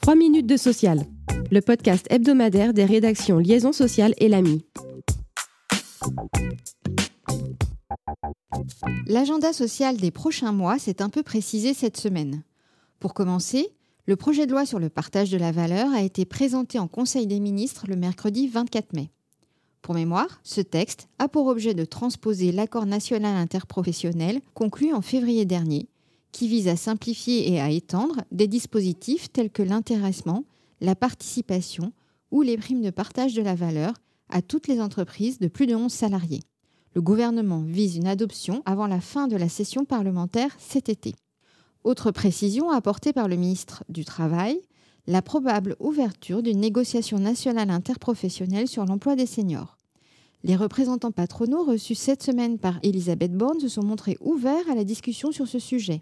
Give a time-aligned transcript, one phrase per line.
[0.00, 1.04] 3 minutes de social,
[1.50, 4.64] le podcast hebdomadaire des rédactions Liaison sociale et l'AMI.
[9.06, 12.42] L'agenda social des prochains mois s'est un peu précisé cette semaine.
[12.98, 13.68] Pour commencer,
[14.06, 17.26] le projet de loi sur le partage de la valeur a été présenté en Conseil
[17.26, 19.10] des ministres le mercredi 24 mai.
[19.82, 25.44] Pour mémoire, ce texte a pour objet de transposer l'accord national interprofessionnel conclu en février
[25.44, 25.88] dernier,
[26.32, 30.44] qui vise à simplifier et à étendre des dispositifs tels que l'intéressement,
[30.80, 31.92] la participation
[32.30, 33.94] ou les primes de partage de la valeur
[34.28, 36.42] à toutes les entreprises de plus de 11 salariés.
[36.94, 41.14] Le gouvernement vise une adoption avant la fin de la session parlementaire cet été.
[41.84, 44.60] Autre précision apportée par le ministre du Travail,
[45.06, 49.76] la probable ouverture d'une négociation nationale interprofessionnelle sur l'emploi des seniors.
[50.42, 54.84] Les représentants patronaux reçus cette semaine par Elisabeth Borne se sont montrés ouverts à la
[54.84, 56.00] discussion sur ce sujet.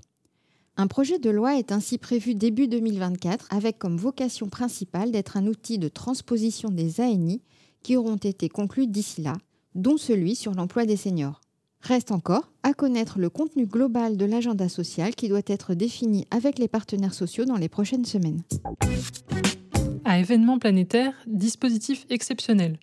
[0.80, 5.48] Un projet de loi est ainsi prévu début 2024 avec comme vocation principale d'être un
[5.48, 7.42] outil de transposition des ANI
[7.82, 9.32] qui auront été conclus d'ici là,
[9.74, 11.40] dont celui sur l'emploi des seniors.
[11.80, 16.60] Reste encore à connaître le contenu global de l'agenda social qui doit être défini avec
[16.60, 18.42] les partenaires sociaux dans les prochaines semaines.
[20.04, 22.78] À événements planétaires, dispositif exceptionnel.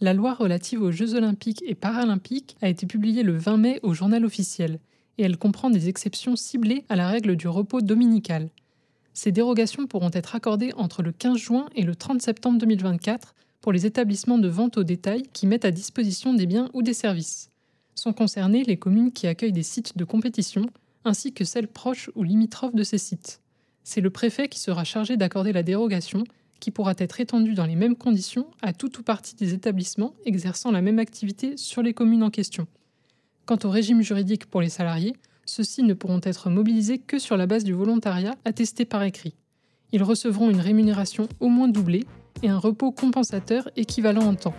[0.00, 3.92] La loi relative aux Jeux olympiques et paralympiques a été publiée le 20 mai au
[3.92, 4.80] journal officiel
[5.18, 8.50] et elle comprend des exceptions ciblées à la règle du repos dominical.
[9.12, 13.72] Ces dérogations pourront être accordées entre le 15 juin et le 30 septembre 2024 pour
[13.72, 17.50] les établissements de vente au détail qui mettent à disposition des biens ou des services.
[17.94, 20.66] Sont concernées les communes qui accueillent des sites de compétition,
[21.04, 23.40] ainsi que celles proches ou limitrophes de ces sites.
[23.84, 26.24] C'est le préfet qui sera chargé d'accorder la dérogation,
[26.58, 30.70] qui pourra être étendue dans les mêmes conditions à tout ou partie des établissements exerçant
[30.70, 32.66] la même activité sur les communes en question.
[33.46, 35.14] Quant au régime juridique pour les salariés,
[35.44, 39.34] ceux-ci ne pourront être mobilisés que sur la base du volontariat attesté par écrit.
[39.92, 42.06] Ils recevront une rémunération au moins doublée
[42.42, 44.54] et un repos compensateur équivalent en temps.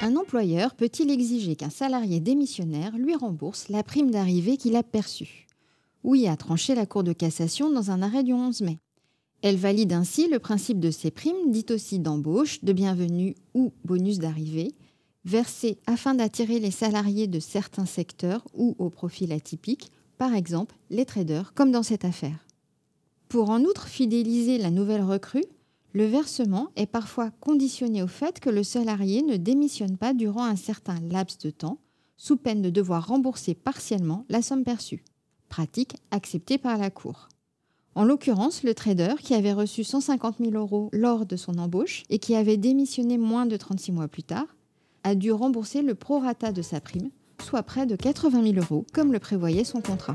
[0.00, 5.48] Un employeur peut-il exiger qu'un salarié démissionnaire lui rembourse la prime d'arrivée qu'il a perçue?
[6.04, 8.78] Oui, a tranché la Cour de cassation dans un arrêt du 11 mai.
[9.48, 14.18] Elle valide ainsi le principe de ces primes, dites aussi d'embauche, de bienvenue ou bonus
[14.18, 14.74] d'arrivée,
[15.24, 21.04] versées afin d'attirer les salariés de certains secteurs ou au profil atypique, par exemple les
[21.04, 22.44] traders, comme dans cette affaire.
[23.28, 25.46] Pour en outre fidéliser la nouvelle recrue,
[25.92, 30.56] le versement est parfois conditionné au fait que le salarié ne démissionne pas durant un
[30.56, 31.78] certain laps de temps,
[32.16, 35.04] sous peine de devoir rembourser partiellement la somme perçue.
[35.48, 37.28] Pratique acceptée par la Cour.
[37.96, 42.18] En l'occurrence, le trader, qui avait reçu 150 000 euros lors de son embauche et
[42.18, 44.44] qui avait démissionné moins de 36 mois plus tard,
[45.02, 47.08] a dû rembourser le prorata de sa prime,
[47.42, 50.12] soit près de 80 000 euros, comme le prévoyait son contrat.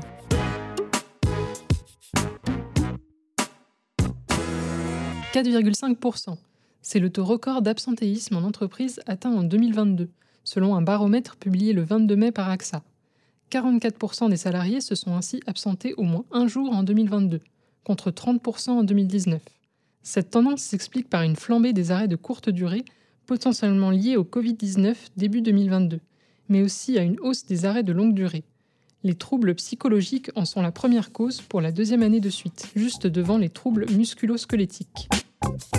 [5.34, 6.36] 4,5%.
[6.82, 10.08] C'est le taux record d'absentéisme en entreprise atteint en 2022,
[10.44, 12.84] selon un baromètre publié le 22 mai par AXA.
[13.50, 17.40] 44% des salariés se sont ainsi absentés au moins un jour en 2022,
[17.84, 19.40] contre 30% en 2019.
[20.02, 22.84] Cette tendance s'explique par une flambée des arrêts de courte durée,
[23.26, 26.00] potentiellement liés au Covid-19 début 2022,
[26.48, 28.44] mais aussi à une hausse des arrêts de longue durée.
[29.04, 33.06] Les troubles psychologiques en sont la première cause pour la deuxième année de suite, juste
[33.06, 35.08] devant les troubles musculo-squelettiques.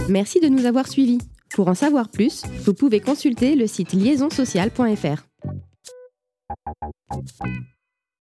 [0.10, 1.20] Merci de nous avoir suivis.
[1.54, 5.24] Pour en savoir plus, vous pouvez consulter le site liaisonsocial.fr.